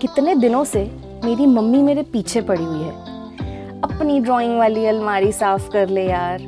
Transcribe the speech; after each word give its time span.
कितने 0.00 0.34
दिनों 0.34 0.64
से 0.64 0.90
मेरी 1.24 1.46
मम्मी 1.46 1.82
मेरे 1.82 2.02
पीछे 2.02 2.40
पड़ी 2.40 2.64
हुई 2.64 2.78
है। 2.78 2.92
अपनी 3.82 4.20
ड्राइंग 4.20 4.58
वाली 4.58 4.86
अलमारी 4.86 5.32
साफ़ 5.32 5.70
कर 5.70 5.88
ले 5.88 6.06
यार। 6.08 6.38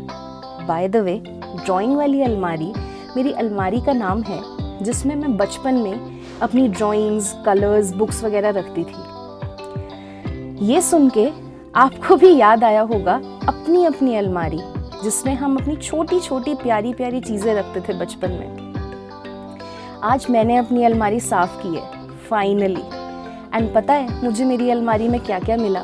बाय 0.68 0.88
द 0.88 0.96
वे 0.96 1.22
ड्राइंग 1.64 1.96
वाली 1.96 2.22
अलमारी 2.22 2.72
मेरी 3.16 3.32
अलमारी 3.32 3.80
का 3.80 3.92
नाम 3.92 4.22
है, 4.22 4.40
जिसमें 4.84 5.14
मैं 5.16 5.36
बचपन 5.36 5.74
में 5.74 6.20
अपनी 6.42 6.68
ड्राइंग्स 6.68 7.36
कलर्स 7.46 7.92
बुक्स 7.92 8.24
वगैरह 8.24 8.50
रखती 8.50 8.84
थी। 8.84 10.66
ये 10.66 10.82
सुन 10.82 11.08
के 11.08 11.30
आपको 11.74 12.16
भी 12.16 12.36
याद 12.36 12.64
आया 12.64 12.80
होगा 12.80 13.14
अपनी 13.48 13.84
अपनी 13.84 14.16
अलमारी। 14.16 14.60
जिसमें 15.02 15.34
हम 15.34 15.56
अपनी 15.56 15.76
छोटी 15.76 16.20
छोटी, 16.20 16.54
प्यारी 16.54 16.92
प्यारी 16.94 17.20
चीज़ें 17.20 17.54
रखते 17.54 17.80
थे 17.80 17.98
बचपन 17.98 18.30
में। 18.30 20.00
आज 20.04 20.26
मैंने 20.30 20.56
अपनी 20.56 20.84
अलमारी 20.84 21.20
साफ़ 21.20 21.62
की 21.62 21.74
है 21.76 22.08
फाइनली 22.30 22.82
एंड 23.54 23.74
पता 23.74 23.94
है, 23.94 24.24
मुझे 24.24 24.44
मेरी 24.44 24.70
अलमारी 24.70 25.08
में 25.08 25.20
क्या 25.20 25.38
क्या 25.38 25.56
मिला? 25.56 25.80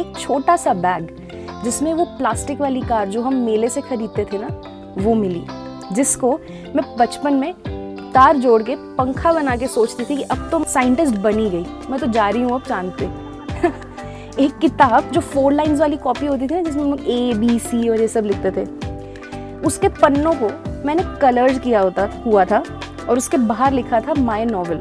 एक 0.00 0.14
छोटा 0.18 0.56
सा 0.56 0.74
बैग, 0.74 1.08
जिसमें 1.64 1.94
वो 1.94 2.04
प्लास्टिक 2.04 2.60
वाली 2.60 2.80
कार 2.80 3.08
जो 3.08 3.22
हम 3.22 3.34
मेले 3.34 3.68
से 3.68 3.80
खरीदते 3.80 4.24
थे 4.24 4.38
ना, 4.38 4.48
वो 4.98 5.14
मिली। 5.14 5.44
जिसको 5.92 6.32
मैं 6.76 6.96
बचपन 6.96 7.34
में 7.34 7.54
तार 8.14 8.36
जोड़ 8.36 8.62
के 8.62 8.76
पंखा 8.76 9.32
बना 9.32 9.56
के 9.56 9.66
सोचती 9.66 10.04
थी 10.04 10.16
कि 10.16 10.22
अब 10.22 10.48
तो 10.50 10.64
साइंटिस्ट 10.64 11.14
बनी 11.14 11.50
गई। 11.50 11.64
मैं 11.90 11.98
तो 12.00 12.06
जा 12.06 12.28
रही 12.28 12.42
हूँ 12.42 12.54
अब 12.54 12.62
चाँद 12.62 12.96
पे 13.00 13.31
एक 14.40 14.58
किताब 14.58 15.10
जो 15.10 15.20
फोर 15.20 15.52
लाइंस 15.52 15.80
वाली 15.80 15.96
कॉपी 15.96 16.26
होती 16.26 16.46
थी 16.46 16.54
ना, 16.54 16.62
जिसमें 16.62 16.82
हम 16.82 16.90
लोग 16.90 17.00
ए 17.00 17.34
बी 17.34 17.58
सी 17.58 17.88
और 17.88 18.00
ये 18.00 18.08
सब 18.08 18.24
लिखते 18.24 18.50
थे। 18.50 18.64
उसके 19.66 19.88
पन्नों 19.88 20.32
को 20.34 20.48
मैंने 20.86 21.02
कलर्स 21.20 21.58
किया 21.58 21.80
होता, 21.80 22.08
हुआ 22.26 22.44
था, 22.44 22.62
और 23.08 23.18
उसके 23.18 23.36
बाहर 23.36 23.72
लिखा 23.72 24.00
था 24.00 24.14
my 24.14 24.44
novel 24.44 24.76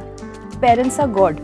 parents 0.62 1.00
are 1.00 1.08
god 1.08 1.40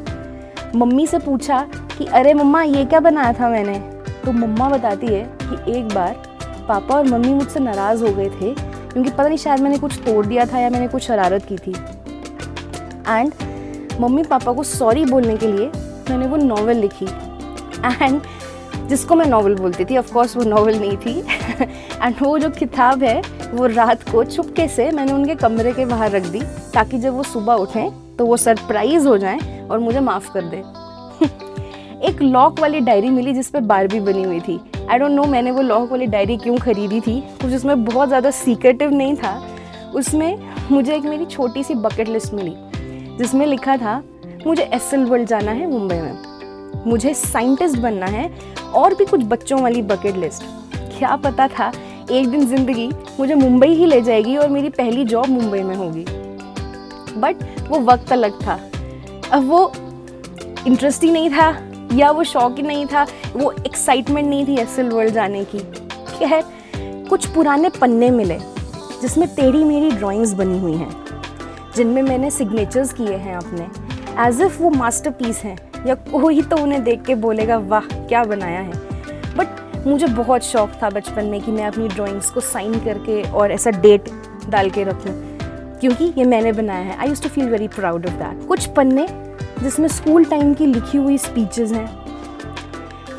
mummy 0.76 1.08
से 1.08 1.20
पूछा 1.20 1.60
कि, 1.98 2.06
अरे 2.06 2.34
मम्मा, 2.34 2.62
ये 2.64 2.86
क्या 2.86 3.00
बनाया 3.00 3.34
था 3.34 3.50
मैंने? 3.50 3.80
तो 4.26 4.32
मम्मा 4.32 4.70
बताती 4.70 5.08
है 5.08 5.24
कि 5.44 5.80
एक 5.80 5.88
बार 5.88 6.16
पापा 6.68 6.96
और 6.96 7.06
मम्मी 7.06 7.34
मुझसे 7.34 7.60
नाराज़ 7.60 8.04
हो 8.04 8.14
गए 8.14 8.30
थे, 8.30 8.54
क्योंकि 8.54 9.10
पता 9.10 9.28
नहीं, 9.28 9.38
शायद 9.38 9.60
मैंने 9.60 9.78
कुछ 9.78 10.00
तोड़ 10.00 10.26
दिया 10.26 10.46
था 10.46 10.60
या 10.60 10.70
मैंने 10.70 10.88
कुछ 10.88 11.04
शरारत 11.04 11.46
की 11.46 11.58
थी। 11.58 11.76
एंड 13.10 13.34
मम्मी 14.02 14.24
पापा 14.24 14.54
को 14.54 14.64
सॉरी 14.64 15.06
बोलने 15.06 15.38
के 15.38 15.48
लिए 15.48 15.72
मैंने 16.10 16.28
वो 16.28 16.38
नॉवल 16.38 16.76
लिखी। 16.76 17.08
एंड 17.86 18.22
जिसको 18.90 19.16
मैं 19.16 19.26
नॉवल 19.26 19.56
बोलती 19.56 19.86
थी 19.86 19.98
ऑफ़ 19.98 20.12
कोर्स 20.14 20.36
वो 20.38 20.44
नॉवल 20.44 20.80
नहीं 20.80 20.98
थी। 20.98 21.20
एंड 22.02 22.16
वो 22.22 22.38
जो 22.40 22.50
किताब 22.50 23.04
है, 23.04 23.22
वो 23.54 23.66
रात 23.68 24.10
को 24.10 24.24
छुपके 24.26 24.68
से 24.68 24.90
मैंने 24.92 25.12
उनके 25.14 25.36
कमरे 25.36 25.72
के 25.74 25.86
बाहर 25.86 26.12
रख 26.12 26.28
दी 26.28 26.42
ताकि 26.74 27.00
जब 27.00 27.16
वो 27.16 27.24
सुबह 27.26 27.54
उठें 27.56 28.16
तो 28.18 28.26
वो 28.26 28.38
सरप्राइज़ 28.38 29.08
हो 29.08 29.18
जाएँ 29.18 29.68
और 29.68 29.80
मुझे 29.80 30.00
माफ़ 30.00 30.32
कर 30.34 30.42
दें। 30.46 30.62
एक 32.02 32.22
लॉक 32.22 32.60
वाली 32.60 32.80
डायरी 32.80 33.10
मिली 33.10 33.34
जिस 33.34 33.50
पर 33.50 33.62
बारबी 33.64 34.00
बनी 34.00 34.24
हुई 34.24 34.40
थी। 34.40 34.60
आई 34.82 34.98
डोंट 35.00 35.12
नो 35.12 35.24
मैंने 35.26 35.52
वो 35.52 35.62
लॉक 35.62 35.92
वाली 35.92 36.06
डायरी 36.08 36.38
क्यों 36.38 36.58
खरीदी 36.58 37.00
थी 37.02 37.20
कुछ 37.42 37.54
उसमें 37.54 37.84
बहुत 37.86 38.08
ज़्यादा 38.08 38.32
सीक्रेटिव 38.32 38.92
नहीं 38.92 39.16
था। 39.16 39.42
उसमें 39.96 40.38
मुझे 40.72 40.96
एक 40.96 41.04
मेरी 41.04 41.26
छोटी 41.26 41.64
सी 41.64 41.76
बकेट 41.76 42.10
लिस्ट 42.10 42.34
मिली, 42.34 42.54
जिसमें 43.18 43.46
लिखा 43.46 43.78
था, 43.78 44.02
मुझे 44.48 44.64
एसएल 44.64 45.06
वर्ल्ड 45.06 45.28
जाना 45.28 45.52
है 45.52 45.70
मुंबई 45.72 45.96
में। 45.96 46.27
मुझे 46.88 47.14
साइंटिस्ट 47.14 47.78
बनना 47.80 48.06
है 48.08 48.30
और 48.76 48.94
भी 48.96 49.06
कुछ 49.06 49.24
बच्चों 49.26 49.62
वाली 49.62 49.82
बकेट 49.84 50.16
लिस्ट 50.16 50.44
क्या 50.98 51.16
पता 51.16 51.48
था, 51.48 51.72
एक 52.12 52.30
दिन 52.30 52.46
ज़िंदगी 52.48 52.90
मुझे 53.20 53.36
मुंबई 53.36 53.68
ही 53.68 53.86
ले 53.86 54.02
जाएगी 54.02 54.36
और 54.38 54.50
मेरी 54.50 54.70
पहली 54.70 55.04
जॉब 55.06 55.28
मुंबई 55.30 55.62
में 55.64 55.76
होगी। 55.76 56.06
बट 57.18 57.44
वो 57.70 57.80
वक्त 57.82 58.12
अलग 58.12 58.42
था। 58.42 58.60
अब 59.34 59.48
वो 59.50 59.72
इंटरेस्ट 60.68 61.04
ही 61.04 61.12
नहीं 61.12 61.30
था, 61.30 61.50
या 61.94 62.12
वो 62.12 62.24
शौक 62.24 62.56
ही 62.58 62.64
नहीं 62.64 62.86
था, 62.86 63.06
वो 63.36 63.52
एक्साइटमेंट 63.52 64.28
नहीं 64.30 64.46
थी 64.48 64.58
एस 64.58 64.80
वर्ल्ड 64.80 65.14
जाने 65.14 65.44
की। 65.46 65.60
खैर, 66.10 66.44
कुछ 67.10 67.26
पुराने 67.26 67.70
पन्ने 67.72 68.10
मिले, 68.12 68.40
जिसमें 69.02 69.28
तेरी 69.36 69.64
मेरी 69.64 69.92
ड्राइंग्स 69.92 70.34
बनी 70.34 70.60
हुई 70.60 70.74
हैं, 70.74 70.90
जिनमें 71.76 72.02
मैंने 72.02 72.32
सिग्नेचर्स 72.32 72.94
किए 72.94 73.16
हैं 73.16 73.36
अपने 73.36 73.68
एज 74.24 74.42
इफ़ 74.42 74.62
वो 74.62 74.70
मास्टर 74.70 75.12
पीस 75.12 75.44
हैं। 75.44 75.58
या 75.88 75.96
कोई 75.96 76.42
तो 76.42 76.58
उन्हें 76.58 76.84
देख 76.84 77.04
के 77.04 77.16
बोलेगा, 77.16 77.58
वाह, 77.58 77.82
क्या 77.82 78.24
बनाया 78.24 78.60
है? 78.60 78.72
बट 79.38 79.86
मुझे 79.88 80.08
बहुत 80.08 80.44
शौक 80.44 80.72
था 80.84 80.90
बचपन 80.90 81.26
में 81.26 81.42
कि 81.42 81.52
मैं 81.52 81.66
अपनी 81.66 81.88
ड्राइंग्स 81.88 82.30
को 82.30 82.40
साइन 82.40 82.80
करके 82.80 83.22
और 83.32 83.52
ऐसा 83.52 83.72
डेट 83.72 84.10
डाल 84.50 84.70
के 84.70 84.84
रखूँ। 84.84 85.38
क्योंकि 85.80 86.14
ये 86.18 86.24
मैंने 86.24 86.52
बनाया 86.52 86.80
है। 86.80 86.98
I 86.98 87.08
used 87.08 87.24
to 87.24 87.30
feel 87.30 87.50
very 87.50 87.68
proud 87.68 88.06
of 88.06 88.14
that 88.14 88.48
कुछ 88.48 88.66
पन्ने 88.66 89.08
जिसमें 89.64 89.88
स्कूल 89.88 90.26
टाइम 90.26 90.54
की 90.54 90.66
लिखी 90.66 90.98
हुई 90.98 91.18
स्पीचेस 91.18 91.72
हैं। 91.72 91.88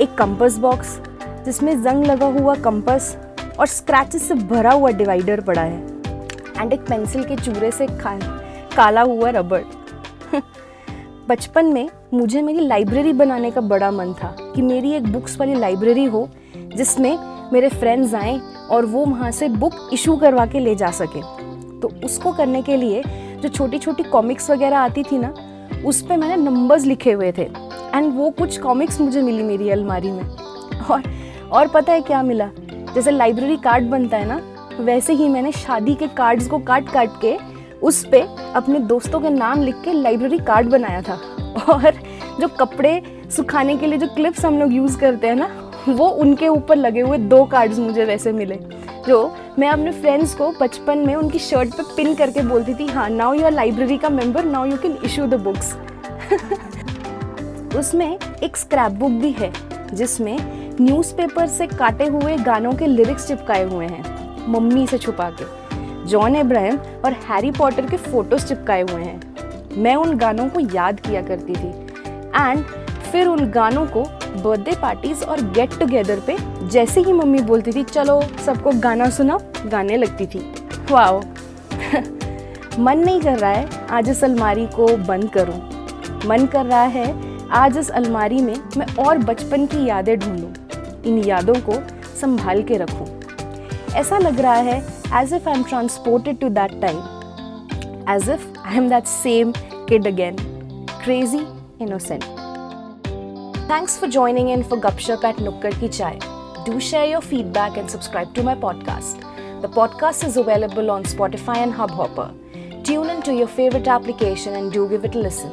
एक 0.00 0.15
कंपस 0.15 0.56
बॉक्स 0.56 0.99
जिसमें 1.45 1.83
जंग 1.83 2.05
लगा 2.05 2.27
हुआ 2.27 2.55
कंपस 2.55 3.17
और 3.61 3.67
स्क्रैचेस 3.67 4.29
से 4.29 4.35
भरा 4.35 4.71
हुआ 4.71 4.91
डिवाइडर 4.91 5.41
पड़ा 5.41 5.62
है। 5.62 5.79
एंड 6.61 6.73
एक 6.73 6.81
पेंसिल 6.81 7.25
के 7.25 7.37
चूरे 7.37 7.71
से 7.71 7.87
काला 7.91 9.03
हुआ 9.03 9.31
रबड़ 9.31 9.62
बचपन 11.28 11.66
में 11.66 11.89
मुझे 12.15 12.43
मेरी 12.43 12.61
लाइब्रेरी 12.61 13.12
बनाने 13.12 13.50
का 13.50 13.61
बड़ा 13.61 13.91
मन 13.91 14.12
था 14.12 14.37
कि 14.55 14.62
मेरी 14.62 14.93
एक 14.93 15.12
बुक्स 15.12 15.41
वाली 15.41 15.55
लाइब्रेरी 15.55 16.05
हो, 16.05 16.28
जिसमें 16.56 17.19
मेरे 17.53 17.69
फ्रेंड्स 17.69 18.15
आएँ 18.15 18.41
और 18.71 18.87
वो 18.87 19.05
वहाँ 19.05 19.31
से 19.31 19.49
बुक 19.49 19.91
इशू 19.93 20.17
करवा 20.17 20.47
के 20.47 20.61
ले 20.61 20.75
जा 20.75 20.91
सके। 20.91 21.21
तो 21.81 21.91
उसको 22.05 22.33
करने 22.33 22.62
के 22.62 22.77
लिए 22.77 23.03
जो 23.41 23.49
छोटी 23.49 23.78
छोटी 23.78 24.03
कॉमिक्स 24.03 24.50
वगैरह 24.50 24.78
आती 24.78 25.03
थी 25.03 25.19
ना, 25.19 25.34
उस 25.87 26.03
पर 26.03 26.17
मैंने 26.17 26.37
नंबर्स 26.37 26.84
लिखे 26.84 27.12
हुए 27.12 27.33
थे। 27.33 27.50
एंड 27.94 28.15
वो 28.15 28.31
कुछ 28.31 28.59
कॉमिक्स 28.59 29.00
मुझे 29.00 29.22
मिली 29.22 29.43
मेरी 29.43 29.71
अलमारी 29.71 30.12
में। 30.12 30.25
और 30.91 31.03
और 31.53 31.69
पता 31.69 31.93
है 31.93 32.00
क्या 32.00 32.22
मिला? 32.22 32.50
जैसे 32.94 33.11
लाइब्रेरी 33.11 33.56
कार्ड 33.56 33.84
बनता 33.84 34.17
है 34.17 34.27
ना, 34.28 34.41
वैसे 34.81 35.12
ही 35.12 35.28
मैंने 35.28 35.53
शादी 35.53 35.94
के 35.94 36.06
कार्ड्स 36.06 36.47
को 36.47 36.59
काट 36.59 36.88
काट 36.88 37.11
के 37.21 37.58
उस 37.83 38.05
पर 38.05 38.53
अपने 38.56 38.78
दोस्तों 38.81 39.21
के 39.21 39.31
नाम 39.31 39.62
लिख 39.62 39.83
के 39.84 39.93
लाइब्रेरी 39.93 40.39
कार्ड 40.39 40.69
बनाया 40.71 41.03
था। 41.03 41.15
और 41.65 41.94
जो 42.41 42.49
कपड़े 42.50 43.03
सुखाने 43.31 43.77
के 43.77 43.87
लिए 43.87 43.99
जो 43.99 44.06
क्लिप्स 44.15 44.44
हम 44.44 44.59
लोग 44.59 44.72
यूज़ 44.72 44.99
करते 44.99 45.27
हैं 45.27 45.37
ना, 45.37 45.49
वो 45.88 46.09
उनके 46.09 46.49
ऊपर 46.49 46.77
लगे 46.77 47.00
हुए 47.00 47.19
दो 47.19 47.44
कार्ड्स 47.47 47.78
मुझे 47.78 48.05
वैसे 48.05 48.33
मिले, 48.33 48.59
जो 49.09 49.37
मैं 49.59 49.69
अपने 49.69 49.93
फ्रेंड्स 49.93 50.34
को 50.34 50.50
बचपन 50.61 50.99
में 50.99 51.15
उनकी 51.15 51.38
शर्ट 51.38 51.75
पे 51.75 51.83
पिन 51.97 52.15
करके 52.15 52.43
बोलती 52.44 52.75
थी 52.75 52.87
हाँ 52.87 53.09
नाउ 53.11 53.34
यू 53.34 53.44
आर 53.44 53.53
लाइब्रेरी 53.53 53.97
का 53.99 54.09
member 54.11 54.44
now 54.44 54.67
you 54.67 54.77
can 54.77 54.99
issue 55.05 55.27
the 55.27 55.41
books 55.43 55.75
उसमें 57.77 58.19
एक 58.43 58.56
स्क्रैप 58.56 58.93
बुक 58.93 59.11
भी 59.12 59.31
है, 59.33 59.53
जिसमें 59.93 60.37
न्यूज़पेपर 60.81 61.47
से 61.49 61.67
काटे 61.69 62.06
हुए 62.06 62.37
गानों 62.38 62.72
के 62.72 62.87
लिरिक्स 62.87 63.27
चिपकाए 63.28 63.65
हुए 63.65 63.87
हैं, 63.87 64.05
मम्मी 64.49 64.87
से 64.87 64.99
छुपा 64.99 65.31
के। 65.31 65.44
जॉन 66.09 66.37
एब्राहम 66.37 66.77
और 67.05 67.13
हैरी 67.13 67.51
पॉटर 67.51 67.87
के 67.87 67.97
फ़ोटोज़ 67.97 68.47
चिपकाए 68.47 68.83
हुए 68.83 69.03
हैं। 69.03 69.21
मैं 69.77 69.97
उन 69.97 70.17
गानों 70.19 70.49
को 70.49 70.61
याद 70.61 71.01
किया 71.01 71.23
करती 71.23 71.55
थी। 71.55 71.69
एंड 72.37 72.65
फिर 73.13 73.27
उन 73.27 73.51
गानों 73.51 73.87
को 73.87 74.03
बर्थडे 74.43 74.73
पार्टीज़ 74.83 75.25
और 75.25 75.41
गेट 75.41 75.79
टुगेदर 75.79 76.21
पे 76.21 76.37
जैसे 76.69 77.01
ही 77.01 77.13
मम्मी 77.13 77.41
बोलती 77.41 77.73
थी, 77.73 77.83
चलो, 77.83 78.23
सबको 78.47 78.71
गाना 78.71 79.11
सुना 79.11 79.39
गाने 79.67 79.97
लगती 79.97 80.27
थी। 80.27 80.55
वाओ 80.91 81.21
मन 82.79 82.99
नहीं 82.99 83.21
कर 83.21 83.39
रहा 83.39 83.51
है, 83.51 83.69
आज 83.91 84.09
इस 84.09 84.25
अलमारी 84.25 84.67
को 84.67 84.97
बंद 84.97 85.31
करूँ। 85.31 85.61
मन 86.27 86.47
कर 86.47 86.67
रहा 86.67 86.83
है, 86.83 87.15
आज 87.51 87.79
इस 87.79 87.91
अलमारी 87.91 88.43
में 88.43 88.57
मैं 88.77 88.87
और 88.99 89.19
बचपन 89.19 89.67
की 89.67 89.85
यादें 89.87 90.19
ढूंढूं। 90.19 90.53
इन 91.03 91.19
यादों 91.19 91.55
को 91.55 91.75
संभाल 92.21 92.63
के 92.63 92.77
रखूँ। 92.77 93.18
ऐसा 93.96 94.18
लग 94.18 94.40
रहा 94.40 94.54
है 94.70 94.78
as 95.22 95.34
if 95.34 95.48
I 95.48 95.57
am 95.57 95.63
transported 95.63 96.40
to 96.40 96.50
that 96.60 96.80
time 96.81 96.98
as 98.16 98.30
if 98.30 98.54
I 98.66 98.78
am 98.78 98.90
that 98.90 99.06
same 99.07 99.51
kid 99.90 100.07
again 100.07 100.36
crazy 101.04 101.45
innocent 101.81 102.31
Thanks 103.68 103.94
for 103.98 104.07
joining 104.07 104.50
in 104.50 104.63
for 104.72 104.78
Gupshup 104.78 105.24
at 105.24 105.38
Nukkar 105.38 105.69
Ki 105.80 105.88
Chai. 105.98 106.10
Do 106.66 106.80
share 106.80 107.06
your 107.06 107.22
feedback 107.22 107.78
and 107.78 107.90
subscribe 107.90 108.34
to 108.36 108.44
my 108.44 108.56
podcast. 108.56 109.24
The 109.62 109.69
podcast 109.69 110.28
is 110.28 110.36
available 110.36 110.92
on 110.92 111.04
Spotify 111.06 111.56
and 111.63 111.74
Hubhopper. 111.74 112.28
Tune 112.84 113.10
into 113.10 113.34
your 113.34 113.48
favorite 113.48 113.88
application 113.88 114.56
and 114.56 114.72
do 114.72 114.88
give 114.90 115.06
it 115.06 115.16
a 115.16 115.19
listen. 115.19 115.51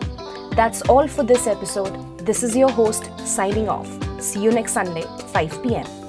That's 0.57 0.83
all 0.83 1.07
for 1.07 1.23
this 1.23 1.47
episode. 1.47 1.97
This 2.19 2.43
is 2.43 2.57
your 2.57 2.71
host 2.71 3.11
signing 3.25 3.69
off. 3.69 3.89
See 4.21 4.43
you 4.43 4.51
next 4.51 4.73
Sunday, 4.73 5.05
5 5.33 5.63
p.m. 5.63 6.04